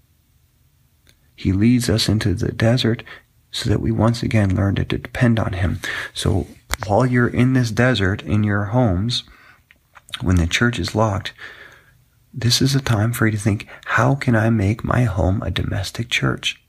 He 1.35 1.51
leads 1.51 1.89
us 1.89 2.07
into 2.07 2.33
the 2.33 2.51
desert 2.51 3.03
so 3.51 3.69
that 3.69 3.81
we 3.81 3.91
once 3.91 4.23
again 4.23 4.55
learn 4.55 4.75
to 4.75 4.85
depend 4.85 5.39
on 5.39 5.53
Him. 5.53 5.79
So 6.13 6.47
while 6.85 7.05
you're 7.05 7.27
in 7.27 7.53
this 7.53 7.71
desert 7.71 8.21
in 8.23 8.43
your 8.43 8.65
homes, 8.65 9.23
when 10.21 10.35
the 10.35 10.47
church 10.47 10.79
is 10.79 10.95
locked, 10.95 11.33
this 12.33 12.61
is 12.61 12.75
a 12.75 12.81
time 12.81 13.13
for 13.13 13.25
you 13.27 13.31
to 13.31 13.37
think, 13.37 13.67
how 13.85 14.15
can 14.15 14.35
I 14.35 14.49
make 14.49 14.83
my 14.83 15.03
home 15.03 15.41
a 15.41 15.51
domestic 15.51 16.09
church? 16.09 16.61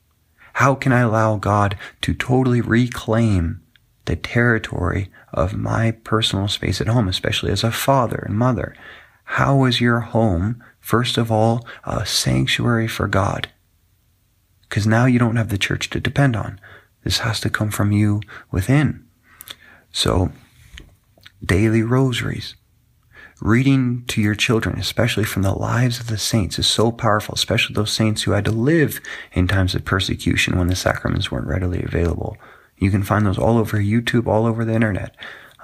How 0.55 0.75
can 0.75 0.93
I 0.93 1.01
allow 1.01 1.37
God 1.37 1.77
to 2.03 2.15
totally 2.15 2.61
reclaim 2.61 3.61
the 4.07 4.17
territory 4.17 5.11
of 5.33 5.57
my 5.57 5.91
personal 5.91 6.49
space 6.49 6.81
at 6.81 6.89
home, 6.89 7.09
especially 7.09 7.53
as 7.53 7.63
a 7.63 7.71
father 7.71 8.25
and 8.27 8.37
mother. 8.37 8.75
How 9.25 9.65
is 9.65 9.81
your 9.81 10.01
home, 10.01 10.65
first 10.81 11.19
of 11.19 11.31
all, 11.31 11.67
a 11.85 12.07
sanctuary 12.07 12.89
for 12.89 13.07
God? 13.07 13.51
Because 14.69 14.87
now 14.87 15.07
you 15.07 15.19
don't 15.19 15.37
have 15.37 15.49
the 15.49 15.59
church 15.59 15.91
to 15.91 16.01
depend 16.01 16.37
on. 16.37 16.61
This 17.05 17.19
has 17.19 17.41
to 17.41 17.51
come 17.51 17.71
from 17.71 17.93
you 17.93 18.21
within. 18.51 19.07
So, 19.93 20.33
daily 21.45 21.83
rosaries, 21.83 22.57
reading 23.41 24.05
to 24.09 24.21
your 24.21 24.35
children, 24.35 24.79
especially 24.79 25.25
from 25.25 25.43
the 25.43 25.53
lives 25.53 26.01
of 26.01 26.09
the 26.09 26.19
saints, 26.19 26.59
is 26.59 26.67
so 26.67 26.91
powerful, 26.91 27.35
especially 27.35 27.75
those 27.75 27.93
saints 27.93 28.23
who 28.23 28.33
had 28.33 28.45
to 28.47 28.51
live 28.51 29.01
in 29.33 29.47
times 29.47 29.75
of 29.75 29.85
persecution 29.85 30.59
when 30.59 30.67
the 30.67 30.77
sacraments 30.77 31.31
weren't 31.31 31.47
readily 31.47 31.83
available. 31.83 32.37
You 32.79 32.91
can 32.91 33.03
find 33.03 33.27
those 33.27 33.39
all 33.39 33.59
over 33.59 33.79
YouTube, 33.79 34.27
all 34.27 34.47
over 34.47 34.65
the 34.65 34.75
internet. 34.75 35.15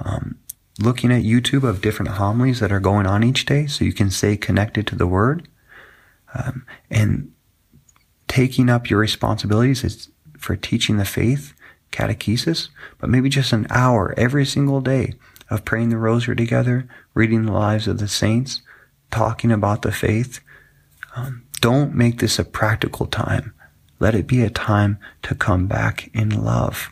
Um, 0.04 0.38
looking 0.80 1.12
at 1.12 1.22
YouTube 1.22 1.64
of 1.64 1.82
different 1.82 2.12
homilies 2.12 2.60
that 2.60 2.72
are 2.72 2.80
going 2.80 3.06
on 3.06 3.22
each 3.22 3.44
day 3.44 3.66
so 3.66 3.84
you 3.84 3.92
can 3.92 4.10
stay 4.10 4.36
connected 4.36 4.86
to 4.86 4.96
the 4.96 5.06
Word. 5.06 5.48
Um, 6.34 6.66
and 6.90 7.32
taking 8.33 8.71
up 8.71 8.88
your 8.88 8.99
responsibilities 8.99 10.09
for 10.38 10.57
teaching 10.57 10.97
the 10.97 11.05
faith, 11.05 11.53
catechesis, 11.90 12.71
but 12.99 13.11
maybe 13.11 13.29
just 13.29 13.53
an 13.53 13.66
hour 13.68 14.14
every 14.16 14.47
single 14.47 14.81
day 14.81 15.12
of 15.51 15.66
praying 15.66 15.90
the 15.90 15.99
rosary 15.99 16.35
together, 16.35 16.88
reading 17.12 17.45
the 17.45 17.53
lives 17.53 17.87
of 17.87 17.99
the 17.99 18.09
saints, 18.09 18.62
talking 19.11 19.53
about 19.53 19.83
the 19.83 19.92
faith. 19.92 20.40
Um, 21.14 21.45
don't 21.61 21.95
make 21.95 22.21
this 22.21 22.38
a 22.38 22.45
practical 22.45 23.05
time. 23.05 23.53
Let 24.01 24.14
it 24.14 24.27
be 24.27 24.40
a 24.40 24.49
time 24.49 24.99
to 25.25 25.35
come 25.35 25.66
back 25.66 26.09
in 26.14 26.31
love. 26.31 26.88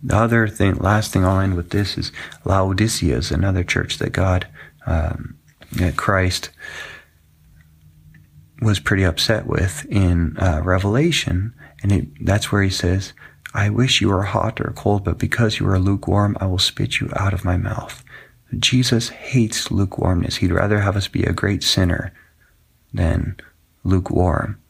The 0.00 0.16
other 0.16 0.46
thing, 0.46 0.76
last 0.76 1.12
thing 1.12 1.24
I'll 1.24 1.40
end 1.40 1.56
with 1.56 1.70
this 1.70 1.98
is 1.98 2.12
Laodicea 2.44 3.16
is 3.16 3.32
another 3.32 3.64
church 3.64 3.98
that 3.98 4.12
God, 4.12 4.46
um, 4.86 5.36
that 5.72 5.96
Christ 5.96 6.50
was 8.60 8.78
pretty 8.78 9.04
upset 9.04 9.46
with 9.46 9.86
in 9.86 10.36
uh, 10.38 10.60
Revelation. 10.64 11.54
And 11.82 11.92
it, 11.92 12.24
that's 12.24 12.52
where 12.52 12.62
he 12.62 12.70
says, 12.70 13.12
I 13.54 13.70
wish 13.70 14.00
you 14.00 14.08
were 14.08 14.22
hot 14.22 14.60
or 14.60 14.72
cold, 14.76 15.04
but 15.04 15.18
because 15.18 15.58
you 15.58 15.68
are 15.68 15.78
lukewarm, 15.78 16.36
I 16.40 16.46
will 16.46 16.58
spit 16.58 17.00
you 17.00 17.10
out 17.16 17.32
of 17.34 17.44
my 17.44 17.56
mouth. 17.56 18.04
Jesus 18.58 19.08
hates 19.08 19.70
lukewarmness. 19.70 20.36
He'd 20.36 20.52
rather 20.52 20.80
have 20.80 20.96
us 20.96 21.08
be 21.08 21.24
a 21.24 21.32
great 21.32 21.62
sinner 21.62 22.12
than 22.92 23.36
lukewarm. 23.84 24.60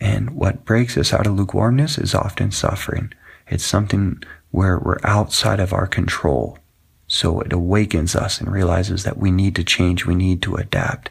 And 0.00 0.30
what 0.30 0.64
breaks 0.64 0.96
us 0.96 1.12
out 1.12 1.26
of 1.26 1.34
lukewarmness 1.34 1.98
is 1.98 2.14
often 2.14 2.50
suffering. 2.50 3.12
It's 3.46 3.64
something 3.64 4.22
where 4.50 4.78
we're 4.78 4.98
outside 5.04 5.60
of 5.60 5.72
our 5.72 5.86
control. 5.86 6.58
So 7.06 7.40
it 7.40 7.52
awakens 7.52 8.14
us 8.14 8.40
and 8.40 8.50
realizes 8.50 9.04
that 9.04 9.18
we 9.18 9.30
need 9.30 9.56
to 9.56 9.64
change, 9.64 10.06
we 10.06 10.14
need 10.14 10.42
to 10.42 10.56
adapt. 10.56 11.10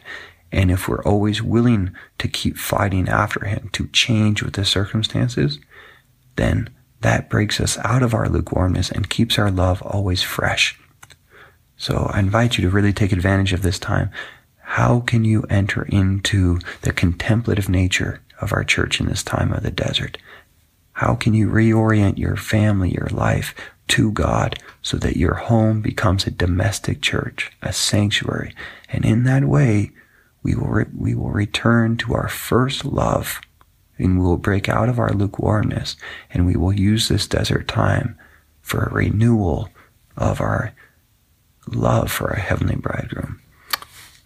And 0.52 0.70
if 0.70 0.88
we're 0.88 1.02
always 1.04 1.42
willing 1.42 1.94
to 2.18 2.28
keep 2.28 2.56
fighting 2.56 3.08
after 3.08 3.44
Him 3.44 3.70
to 3.72 3.88
change 3.88 4.42
with 4.42 4.54
the 4.54 4.64
circumstances, 4.64 5.58
then 6.36 6.70
that 7.00 7.30
breaks 7.30 7.60
us 7.60 7.78
out 7.78 8.02
of 8.02 8.14
our 8.14 8.28
lukewarmness 8.28 8.90
and 8.90 9.08
keeps 9.08 9.38
our 9.38 9.50
love 9.50 9.82
always 9.82 10.22
fresh. 10.22 10.78
So 11.76 12.10
I 12.12 12.18
invite 12.18 12.58
you 12.58 12.62
to 12.62 12.70
really 12.70 12.92
take 12.92 13.12
advantage 13.12 13.52
of 13.52 13.62
this 13.62 13.78
time. 13.78 14.10
How 14.58 15.00
can 15.00 15.24
you 15.24 15.44
enter 15.48 15.84
into 15.84 16.58
the 16.82 16.92
contemplative 16.92 17.68
nature 17.68 18.20
of 18.40 18.52
our 18.52 18.64
church 18.64 19.00
in 19.00 19.06
this 19.06 19.22
time 19.22 19.52
of 19.52 19.62
the 19.62 19.70
desert? 19.70 20.18
How 20.92 21.14
can 21.14 21.32
you 21.32 21.48
reorient 21.48 22.18
your 22.18 22.36
family, 22.36 22.92
your 22.92 23.08
life 23.10 23.54
to 23.88 24.12
God 24.12 24.58
so 24.82 24.98
that 24.98 25.16
your 25.16 25.34
home 25.34 25.80
becomes 25.80 26.26
a 26.26 26.30
domestic 26.30 27.00
church, 27.00 27.50
a 27.62 27.72
sanctuary? 27.72 28.54
And 28.90 29.04
in 29.04 29.24
that 29.24 29.44
way, 29.44 29.92
we 30.42 30.54
will, 30.54 30.68
re- 30.68 30.86
we 30.96 31.14
will 31.14 31.30
return 31.30 31.96
to 31.98 32.14
our 32.14 32.28
first 32.28 32.84
love 32.84 33.40
and 33.98 34.18
we 34.18 34.24
will 34.24 34.36
break 34.36 34.68
out 34.68 34.88
of 34.88 34.98
our 34.98 35.12
lukewarmness 35.12 35.96
and 36.32 36.46
we 36.46 36.56
will 36.56 36.72
use 36.72 37.08
this 37.08 37.26
desert 37.26 37.68
time 37.68 38.18
for 38.62 38.84
a 38.84 38.92
renewal 38.92 39.68
of 40.16 40.40
our 40.40 40.72
love 41.66 42.10
for 42.10 42.30
our 42.30 42.40
heavenly 42.40 42.76
bridegroom. 42.76 43.40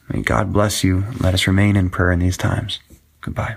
May 0.09 0.23
God 0.23 0.53
bless 0.53 0.85
you. 0.85 1.05
Let 1.19 1.35
us 1.35 1.47
remain 1.47 1.77
in 1.77 1.91
prayer 1.91 2.13
in 2.13 2.21
these 2.21 2.37
times. 2.37 2.79
Goodbye. 3.21 3.57